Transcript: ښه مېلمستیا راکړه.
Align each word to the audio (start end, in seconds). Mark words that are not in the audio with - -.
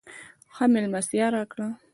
ښه 0.55 0.65
مېلمستیا 0.73 1.27
راکړه. 1.35 1.67